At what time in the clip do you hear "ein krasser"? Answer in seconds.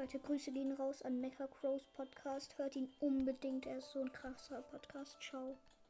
4.00-4.62